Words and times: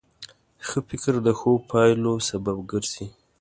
ښه 0.67 0.79
فکر 0.89 1.13
د 1.25 1.27
ښو 1.39 1.51
پایلو 1.69 2.13
سبب 2.29 2.57
ګرځي. 2.71 3.07